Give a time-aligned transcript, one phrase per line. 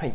[0.00, 0.14] はい。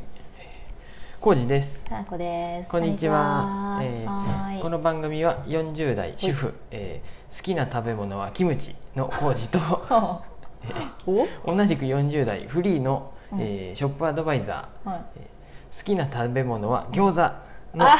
[1.21, 1.83] コウジです。
[1.87, 2.71] さあこです。
[2.71, 3.79] こんにちは。
[3.83, 9.59] えーこの番組は40代主婦、えー好きな食べ物はキムチのコウジと、
[11.05, 14.97] お、同じく40代フリーの、うんえーショップアドバイザはい。
[14.97, 17.95] ー、えー好きな食べ物は餃子のあ、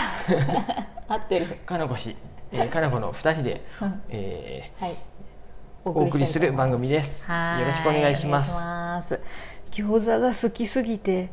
[1.07, 1.45] 合ってる。
[1.67, 2.15] かなこ氏、
[2.52, 4.91] えー、かなこの2人で、うんえはい。
[4.93, 4.95] ー
[5.86, 7.29] お送りする番組です。
[7.29, 8.55] はいよろしくお願いします。
[8.57, 9.20] お願いします
[9.71, 11.29] 餃子が好きすぎて。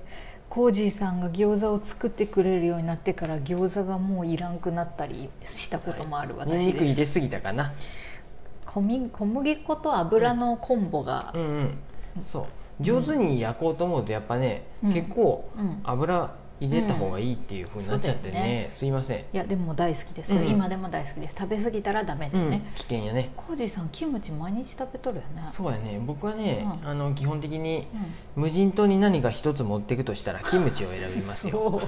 [0.53, 7.73] コージーさんが餃子を作ってくれるようになってから餃子がもういらんくなったりしたこともある私です、入れすぎたかな。
[8.67, 11.79] 小麦小麦粉と油のコンボがうんうん。
[12.21, 12.83] そう。
[12.83, 16.31] 上手に焼こうと思うとやっぱね、うん結構うん油
[16.67, 18.67] 入れた方がいいっていう風になっちゃってね,、うんね。
[18.71, 20.49] すいません、いやでも大好きです、うん。
[20.49, 21.37] 今でも大好きです。
[21.39, 23.33] 食べ過ぎたらダメってうんね、危険やね。
[23.37, 25.45] コージーさんキムチ毎日食べとるよね。
[25.51, 26.01] そうやね。
[26.05, 26.89] 僕はね、うん。
[26.89, 27.89] あの基本的に
[28.37, 28.43] うん。
[28.43, 31.83] 無人島に何か一つ持っていくとしたらキムチを選びますよ。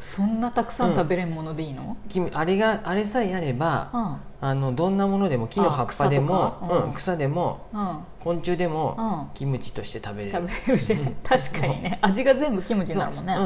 [0.00, 4.16] そんなたくさん食べれんものでいいの、キムあれがあれさえあれば、うん。
[4.48, 6.94] あのどんなものでも木の葉っぱでもあ草うんうん。
[6.94, 7.98] 草でもうん。
[8.20, 9.34] 昆虫でも、うん。
[9.34, 10.48] キムチとして食べれる。
[10.66, 11.04] 食べれる。
[11.04, 11.98] ね確かにね。
[12.02, 13.36] 味が全部キムチになるもんね、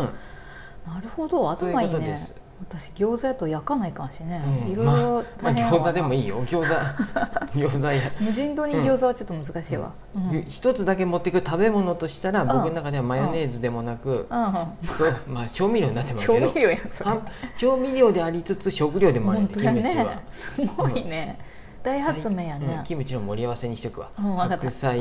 [0.86, 2.18] なるほど頭いいね。
[2.58, 4.74] 私餃子やと焼かないかんしね、うんい。
[4.74, 5.72] ろいろまあ、まあ大変やわ。
[5.72, 6.44] な餃子でもいいよ。
[6.46, 6.74] 餃子
[7.58, 8.00] 餃子や。
[8.18, 9.92] 無人島に餃子はちょっと難しいわ。
[10.14, 10.44] うん、うん。
[10.48, 12.48] 一つだけ持っていく食べ物としたら、ん。
[12.48, 14.52] 僕の中ではマヨネーズでもなく、うん。
[14.96, 16.46] そうまあ調味料になってますけど。
[16.46, 17.10] 調味料やんそれ。
[17.10, 17.18] あ
[17.58, 19.66] 調味料でありつつ食料でもあるキムチ
[19.98, 20.04] は。
[20.04, 21.38] ね、すごいね、
[21.86, 25.00] 大発明やうんね、キムチの盛り合わせにしておくわ、うん白菜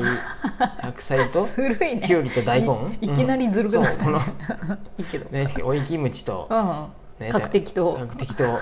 [0.80, 2.06] 白菜と ずるいね。
[2.06, 2.96] きゅうりと大根。
[3.00, 4.20] いいきなりずるくなる、うんそうこの
[4.98, 5.28] いいけど。
[5.30, 7.26] ね追いキムチと、うん。
[7.26, 7.94] ね角的と。
[7.94, 8.60] 角的と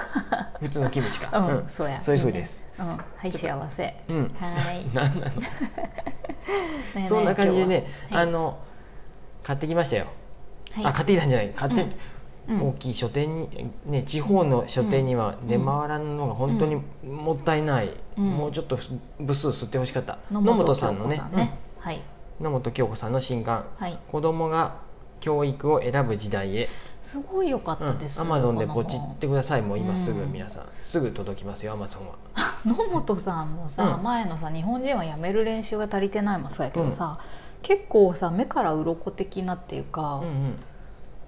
[0.58, 2.00] 普通のキムチか、 うん、そうや。
[2.00, 2.64] そういう風です。
[2.78, 2.90] いいね。
[2.90, 3.94] うんはい幸せ。
[4.08, 4.34] うん。
[4.40, 4.94] はい。
[4.94, 5.26] なんな
[7.02, 8.20] のそんな感じでね、は。
[8.20, 8.58] あの
[9.42, 10.06] 買ってきましたよ、
[10.72, 10.84] はい。
[10.86, 11.50] あ買ってきたんじゃない。
[11.54, 11.92] 買って、うん
[12.48, 18.30] 大きい書店に、ね、地方の書店には出回らんのが本当にもったいない、うん。
[18.30, 18.78] もうちょっと
[19.18, 21.20] 部数吸ってほしかった、野野本本さんのね。
[21.78, 22.02] はい。
[22.40, 22.44] うん。
[22.44, 23.64] 野本京子さんの新刊。
[23.78, 24.76] はい「子供が
[25.20, 26.68] 教育を選ぶ時代へ。
[27.00, 30.32] すごい良かったですアマゾンでポチってくださいもう今すぐうん。
[30.32, 32.14] 皆さん、すぐ届きますよアマゾンは。
[32.64, 34.02] 野本さんのさ、うん。
[34.02, 37.18] 前のさ日本人はやめる練習が足りてないもそうやけどさ、
[37.62, 40.56] 結構さ目から鱗的なっていうか、うんうん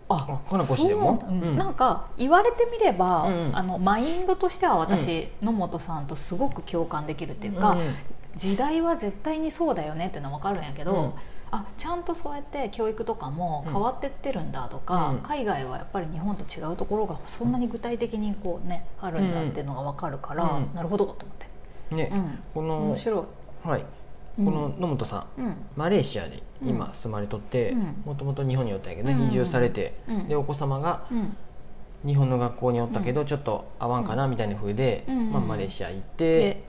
[0.08, 1.18] ああかなこ氏でも？
[1.20, 1.42] そううん。
[1.42, 1.56] うん。
[1.56, 3.56] なんか言われてみれば、うんうん。
[3.56, 7.94] あのマインドとしては私、野本さんとすごく共感できるっていうか、うんうん。
[8.36, 11.12] 時代は絶対にそうだよねっていうのは分かるんやけど、うん。
[11.50, 15.18] あちゃんとそうやって教育とかも変わってってるんだとか、うん。
[15.18, 20.74] 海外はやっぱり日本と違うところがそんなに具体的にこう、ね、あるんだっていうのが分かるから、うん。
[20.74, 21.36] なるほどと思っ
[21.90, 23.26] て、ね、うん、この面白
[23.64, 23.84] い、はい
[24.36, 25.56] この野本さん、うん。
[25.76, 26.92] マレーシアで今うん。
[26.92, 28.02] 住まれとってうん。
[28.04, 29.28] もともと日本におったんやけどね、うん。
[29.28, 30.28] 移住されて、うん。
[30.28, 31.36] でお子様がうん。
[32.04, 35.32] 日本の学校におったけど、ちょっと合わんかなみたいな風で、うん。
[35.32, 36.62] まあ、マレーシア行って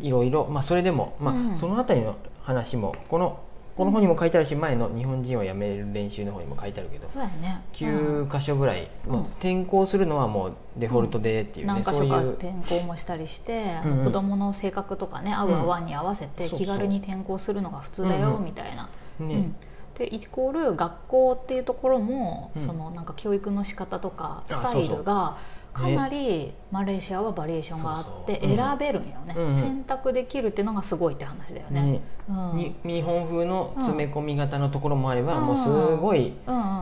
[0.00, 1.56] いいろいろ、まあ、それでも、まあうん。
[1.56, 3.40] その辺りの話もこの
[3.76, 7.60] この本にも書いてあるし前の「日本人を辞める練習」の方にも書いてあるけどそうやね。
[7.74, 9.12] 9箇所ぐらい、うん。
[9.12, 13.98] もう転校するのはもうデフォルトでっていうね、何箇所か転校もしたりして、あうんうん。
[13.98, 18.88] の子供の性格とかね合う合わんに合わせて気軽に転校するのが普通だよみたいな。
[19.20, 19.56] ね、うん。
[19.98, 22.66] でイコール学校っていうところも、うん。
[22.66, 25.36] そのなんか教育の仕方とかスタイルが
[25.76, 31.82] かねなりマレーシアはバリエーションがあって選べるんよね、選択できるっていうのがすごいって話だよね。
[31.82, 32.00] ね。
[32.28, 32.56] うん。
[32.56, 35.46] に日本風の詰め込み型のところもあれば、うん。
[35.46, 36.34] もうすごい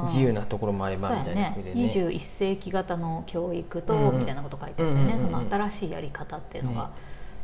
[0.05, 1.63] 自由なところもあればみたいなね。
[1.65, 1.73] ね。
[1.75, 6.91] 21世紀型の教育と、みたいなこと書いてあってね、その新しいやり方っていうのが、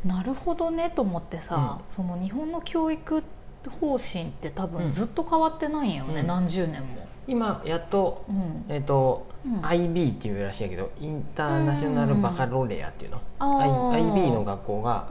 [0.04, 3.22] なるほどねと思ってさ、その日本の教育
[3.68, 4.70] 方針って多うん。
[4.70, 6.26] 分ずっと変わってないんよね、うん。
[6.26, 7.06] 何十年も。
[7.26, 8.64] 今やっと,、うん。
[8.68, 9.60] えっとうん。
[9.60, 13.68] IB っていうらしいけどインターナショナルバカロレアっていうの、I-
[14.02, 15.06] IB の学校が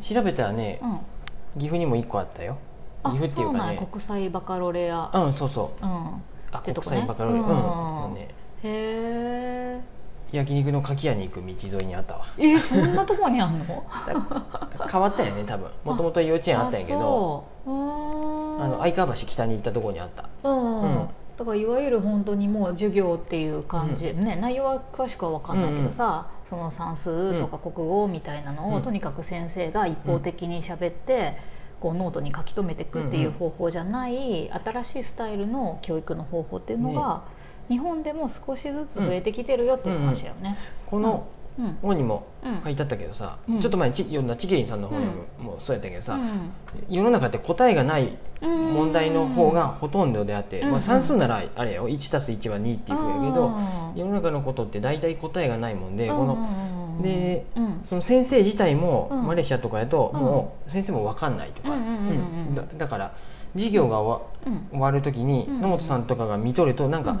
[0.00, 0.98] 調べたらね、うん。
[1.58, 2.58] 岐阜にも1個あったよ。
[3.02, 5.84] あ岐阜っていうかねや国際バカロレア、うんそうそう。
[5.84, 8.16] うん、あ国際バカロレア、うん。
[8.62, 9.80] へ
[10.32, 12.26] 焼肉のかき屋に行く道沿いにあったわ。
[12.38, 13.64] ええー、そんなとこにあんの？
[14.90, 15.70] 変わったよね多分。
[15.84, 17.46] もともと幼稚園あったんやけど。
[17.66, 17.68] あ
[18.68, 20.28] の相川橋北に行ったところにあった。
[20.44, 28.82] うんうんだからいわゆる本当にもう授業っていう感じ、ね、内容は詳しくは分かんないけどさ、その算数とか国語みたいなのを、うん。
[28.82, 31.38] とにかく先生が一方的に喋って、
[31.80, 37.22] こうノートに書き留めていくっていう方法じゃない、新しいスタイルの教育の方法っていうのが、
[37.70, 40.58] 日本でも少しずつ増えてきてるよっていう話だよね。
[40.86, 41.26] この、
[41.58, 41.78] うんうん。
[41.82, 42.62] 本にもうん。
[42.62, 43.60] 書いてあったけどさ、うん。
[43.60, 45.00] ちょっと前にち読んだチキリンさんの本
[45.38, 46.52] もそうやったけどさ、うん。
[46.88, 57.80] 世の中って答えがない問題の方がほとんどであって、うんまあ、算数ならあれよ 1+1 は2っていうふうやけど、うん世の中のことって大体答えがないもんで、うんこのうんでうん。
[57.84, 59.26] その先生自体も、うん。
[59.26, 60.20] マレーシアとかやと、うん。
[60.20, 61.98] もう先生も分かんないとか、うんうんうんうん。
[62.48, 62.54] うん。
[62.54, 63.14] だだから
[63.54, 64.24] 授業が終
[64.72, 65.60] わる時にうん。
[65.60, 67.20] 野本さんとかが見とるとなんか、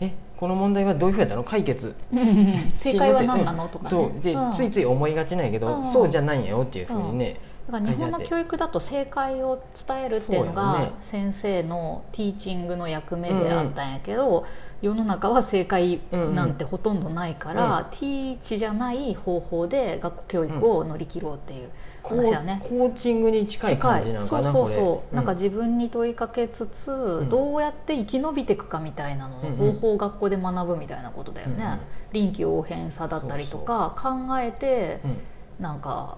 [0.00, 1.94] えこの問題はどういうふうやったの解決？
[2.12, 2.70] うんうんうん。
[2.74, 3.68] 正解は何なの？
[3.68, 3.90] とかね。
[3.90, 4.22] そう。
[4.22, 4.52] で、うん。
[4.52, 5.84] ついつい思いがちなんやけど、うん。
[5.84, 7.36] そうじゃないんやよっていうふうにね、
[7.70, 10.92] だから日本の教育だと正解を伝えるっていうのがね。
[11.02, 14.46] 先生のティーチングの役目であったんやけど、
[14.80, 21.70] 世の中は正解なんてほとんどないから、ティーチじゃない方法で学校教育を乗り切ろうっていう
[22.02, 22.62] コ話だね。
[22.64, 25.16] ーコーチングに近い感じなのそうかなそうそう、これ。
[25.16, 26.90] なんか自分に問いかけつつ、
[27.24, 27.28] ん。
[27.28, 31.80] どうやって生き延びていくかみたいなのの方法を学校で学ぶみたいなことだよね、
[32.12, 34.10] 臨機応変さだったりとか考
[34.40, 35.18] えてうん。
[35.58, 36.16] なんか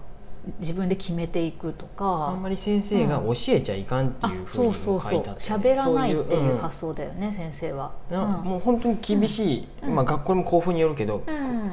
[0.59, 2.29] 自分で決めていくとか。
[2.29, 8.45] あんまり先生が教えちゃいかんってあいうふうに書いうてあったね喋らないっていううん発想だよね、先生は、なうん。
[8.45, 9.95] もう本当に厳しい、うん。
[9.95, 11.71] まあ、学校も校風によるけど、うん。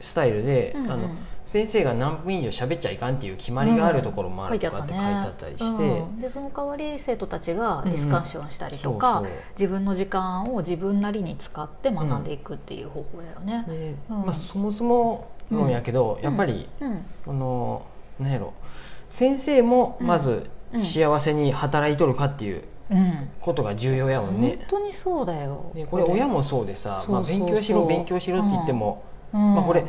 [0.00, 0.90] スタイルで、うんうん。
[0.92, 1.10] あの
[1.46, 6.18] 先生が何分以上喋っちゃいかんっていう決まりがあるところもあるとかって書いてあったりして、うん。
[6.20, 9.32] でその代わり生徒たちがディスカッションしたりとか、そうそう。
[9.52, 13.94] 自分の時間を自分なりに使って学んでいくっていう方法だよね。
[14.08, 17.04] まあ、そもそも論やけど、やっぱり、うん。
[17.24, 17.86] この
[18.18, 18.52] なんやろ。
[19.08, 20.80] 先生もまずうん。
[20.80, 23.28] 幸せに働いとるかっていううん。
[23.40, 24.64] ことが重要やもん本ね。
[24.68, 25.70] 当にそうだよ。
[25.74, 29.02] でこれ親もそうでさ、まあ、勉強しろ勉強しろって言っても、
[29.32, 29.84] うん、まあ、これ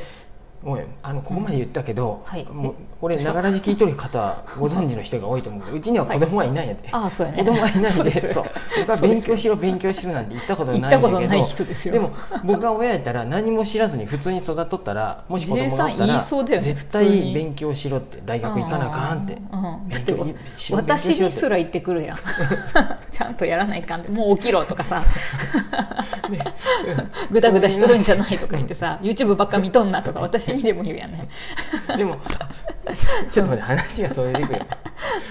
[0.64, 0.86] ごめん。
[1.04, 2.46] あのここまで言ったけど、はい。
[2.46, 5.62] もうこれながらじ聞いとる方は ご存知の人が多いと思う。
[5.64, 7.40] けどうちには子供はいないんやで、ああそうやね。
[7.44, 8.12] 子供はいないんで。
[8.34, 8.46] そう。
[8.80, 11.94] 僕は勉強しろ勉強しろなんて言ったこと言ないんだけったことないど人ですよ。
[11.94, 12.12] でも
[12.44, 16.26] 僕が親やったら何も知らずに普通に育っとったらもし子供がおったら
[16.60, 19.38] 絶対勉強しろって大学行かなあかんって。
[19.52, 22.18] うんうんだって勉強しろ勉強私にすら言ってくるやん。
[23.12, 25.04] ちゃんとやらないかんってもう起きろとかさ。
[26.30, 26.40] ね。
[27.32, 31.30] ぐだぐだしとるんじゃないとか言ってさ YouTube ばっか見とんなとか私にでも言うやんね。
[31.96, 32.18] でも
[33.30, 34.66] ちょっと待って話がそれでくる、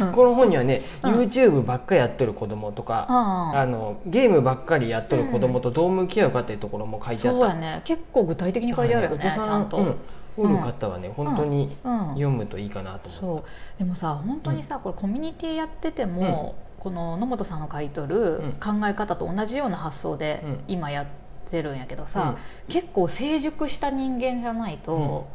[0.01, 0.13] うん。
[0.13, 1.15] この本にはね、うん。
[1.21, 3.59] YouTube ばっかりやっとる子供とか、うん。
[3.59, 7.83] あのゲームばっかりやっとる子供とどう向き合うかっていうところも書いてあった、そうやね。
[7.85, 9.97] 結構具体的に書いてあるよねちゃんと、うん。
[10.39, 12.09] おる方はね、本当にうん。
[12.11, 13.79] 読むといいかなと思そう。
[13.79, 16.57] でもさ本当にさ、これコミュニティやってても、
[16.87, 18.53] この野本さんの書いとるうん。
[18.53, 20.59] 考え方と同じような発想でうん。
[20.69, 21.07] 今やっ
[21.51, 22.37] てるんやけどさ、
[22.69, 25.27] 結構成熟した人間じゃないと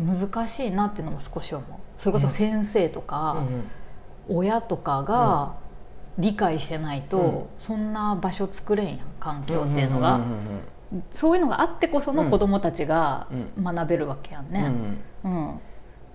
[0.00, 1.78] 難しいなっていうのも少し思う。
[1.96, 3.36] それこそ先生とうか、ん
[4.30, 4.36] うん。
[4.36, 5.54] 親とかが
[6.18, 7.44] 理解してないと、うん。
[7.56, 14.72] そんな場所作れんやん環境っていうのが、んんそういうのがあってこその子供たちがう学べるわけやんうんね、
[15.22, 15.60] うん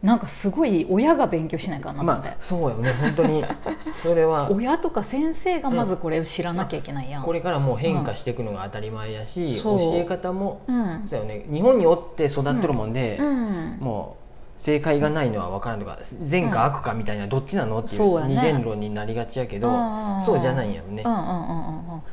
[0.05, 3.43] なんかすごい親が勉強しないかうなって、まあそうよね本当に。
[4.03, 4.51] それは。
[4.51, 9.79] 親とか先生がまずこれを知らなきゃいけないやん、これからもう変化していくのが当たり前やし、そう。
[9.79, 11.03] 教え方もうん。
[11.07, 11.47] そうよね。
[11.49, 13.77] 日本におって育っとるもんで、うん。
[13.79, 14.25] もう
[14.57, 21.03] 正解がないのは分からんとか善か悪かみたいなどっちなのっていう二元論になりがちやけどうんそうじゃないんやろね。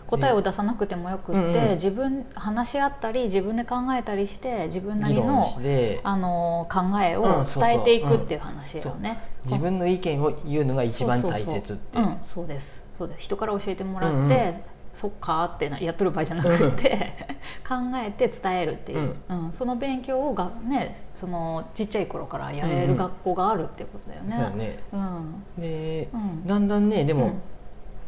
[0.06, 5.46] 答えを出さなくてもよくって、自分話し合ったり自分で考えたりして自分なりの
[6.02, 12.82] あの考えを伝えていくっていう話だよね、自分の意見を言うのが一番大切ってそうです。
[12.98, 13.20] そうです。
[13.20, 14.62] 人から教えてもらって、
[14.94, 17.12] そっかってなやっとる場合じゃなくて
[17.66, 19.52] 考えて伝えるっていう、うん。
[19.52, 24.34] その勉強をが、ね、そのちっちゃい頃からやれる学校があるっていうことだよね。
[24.34, 24.78] そうやね。
[24.92, 25.44] うん。
[25.58, 26.46] でうん。
[26.46, 27.32] だんだんねでも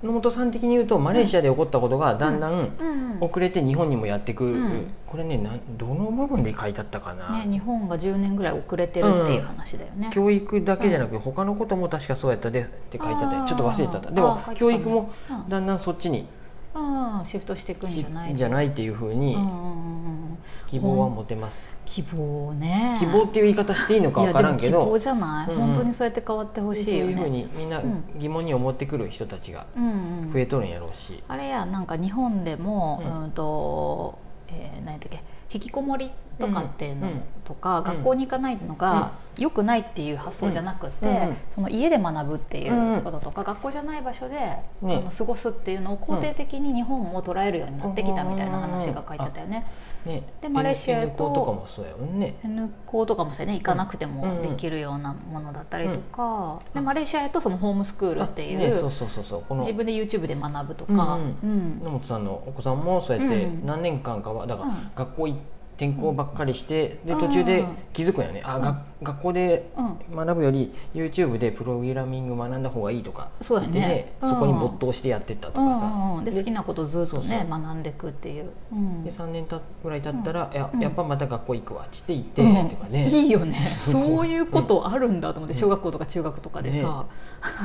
[0.02, 3.18] 野本さん的に言うとマレーシアで起こったことがだんだんうん。
[3.20, 4.86] 遅れて日本にもやってくる、うん。
[5.06, 10.10] これねなんどの部分で書いてあったかな、ね、日本が10年ぐらい遅れてるっていう話だよね。
[10.12, 13.42] 教育だけじゃなく他のことも確かそうやったでって書いてあっあー。
[13.44, 14.10] てちょっと忘れてた。
[14.10, 15.48] でも教育もうん。
[15.48, 16.26] だんだんそっちにうん
[17.24, 19.36] シフトしていくんじしゃないじゃないっていうふうに
[20.66, 22.96] 希望は持てます、希望ね。
[22.98, 24.84] 希望っていう言い方していいのか分からんけど。
[24.84, 29.66] 希望じゃない、本当にそうやって変わってほしいそういうふうにみんなうん疑問に思ってくる人たちが
[30.32, 35.22] 増えとるんやろうし、あれやなんか日本でも、ううんん、と、えー、何やったっけ？
[35.52, 49.66] 引きこもりとかっていうのうんとか、ん学校に行かないのが良くないっていう発想じゃなくて、その家で学ぶっていうこととか、学校じゃない場所で、ねあの過ごすっていうのを肯定的に日本も捉えるようになってきたみたいな話が書いてあったよね。
[50.06, 65.36] ねでマレーシア N と校とかもそうやもんね N 校とかもそうやね行かなくてもうんできるようなものだったりとか、でマレーシアやとそのホームスクールっていう、あね、そうそうそうそうこの自分で YouTube で学ぶとか、うんうん野本さんのお子さんもそうやってうん何年間かはだからうん学校い
[65.76, 67.20] 転校ばっかりしてでうん。
[67.20, 68.42] 途中で気づくんよね。
[68.44, 68.62] あ、うん。
[68.62, 70.16] が学校でうん。
[70.16, 74.14] 学ぶより YouTube でプログラミング学んだ方がいいとかそうだね。
[74.20, 79.04] そこに没頭してやってったとうんかさ、でで好きなことずっとね学んでいくっていう、うん。
[79.04, 80.80] で3年たぐらい経ったら、いやうん。
[80.80, 83.08] やっぱまた学校行くわって言って行って、かね。
[83.08, 83.56] いいよね。
[83.90, 84.24] そう。
[84.26, 87.06] いうことあるんだと思って小学校とか中学とかでさ、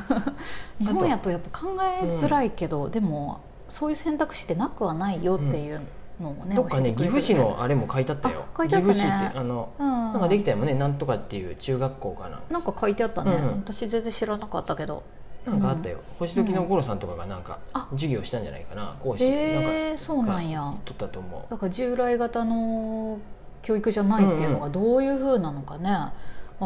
[0.79, 5.81] 日本やとやっぱ考えづらいけど、でもそういう選択肢ってなくはないよっていう
[6.19, 8.45] のをね、どっかね岐阜市のあれも書いてあったよ。
[8.53, 8.93] あ書いてあったね。
[8.93, 9.87] 岐阜市ってあの、うん。
[9.87, 10.73] なんかできたよね。
[10.73, 12.41] なんとかっていう中学校かな。
[12.49, 13.51] なんか書いてあったね、うんうん。
[13.59, 15.03] 私全然知らなかったけど。
[15.45, 17.87] なんかあったよ、星時の五郎さんとかがなんかあ。
[17.91, 18.95] 授業したんじゃないかな。
[18.99, 20.73] 講師へなんかえそうなんや。
[20.85, 21.41] 取ったと思う。
[21.49, 23.19] だから従来型の
[23.61, 26.13] 教育じゃないっていうのがどういうふうなのかね、わまだ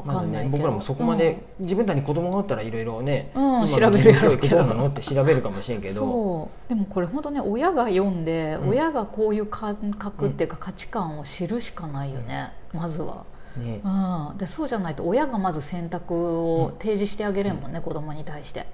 [0.01, 3.43] かんないね僕らもそこまで、自分たちに子供がおったらいろいろね、うん。
[3.67, 5.99] 今調べるやろうけどなのって調べるかもしれんけど。
[5.99, 6.69] そう。
[6.69, 8.69] でもこれ本当ね親が読んで、うん。
[8.69, 13.25] 親がこういう感覚っていうか価値観を知るしかないよね、まずは、
[13.57, 13.81] ね。
[13.83, 18.65] うん、でそうじゃないと親がまず選択を提示してあげれんもんね、子供に対して。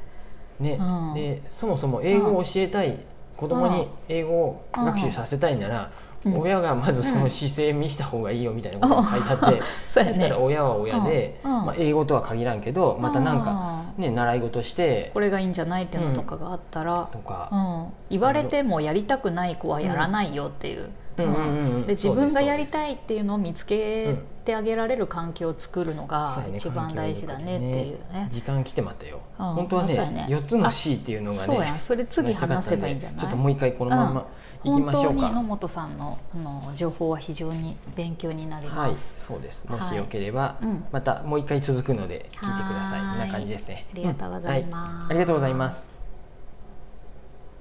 [0.59, 0.77] ね。
[0.79, 1.13] うん。
[1.15, 2.99] でそもそも英語を教えたい、
[3.35, 10.19] 子供に英語を学習させたいなら、うん親がまずその姿勢見した方がいいよみたいなことが書いてあって、 そうやね。
[10.19, 17.49] だったら親は親で、まあ、英語とは限らんけどまたなんか、かね、習い事してこれがいいんじゃないっていうのとかがあったら、とか。
[17.51, 17.85] う、ん。
[18.09, 20.89] 言われてもやりたくない子はやらないよっていう、
[21.25, 21.85] うんうんうんうん。
[21.85, 28.27] で自分がやりいたいっていうのを見つけてあげられる環境を作るのが一番大事だねっていうね。
[28.29, 29.45] 時間来てまったよ、うん。
[29.53, 30.27] 本当はねそうやね。
[30.29, 31.79] 4つの C っていうのがねそうやん。
[31.79, 33.19] それ次話せばいいんじゃない？
[33.19, 34.27] ちょっともう一回このまま
[34.63, 39.65] 行きましょうか、本当に野本さんのあの情報は非常に勉強になりはいます、そうです。
[39.69, 39.87] もはい。
[39.89, 40.83] しよければ、うん。
[40.91, 42.99] またもう一回続くので聞いてください。
[42.99, 43.85] こんな感じですね。
[43.93, 44.95] ありがとうございます。
[44.95, 44.99] ん。
[44.99, 45.09] はい。
[45.11, 45.98] ありがとうございます